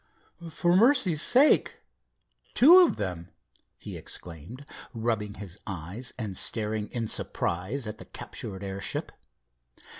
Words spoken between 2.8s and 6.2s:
them!" he exclaimed, rubbing his eyes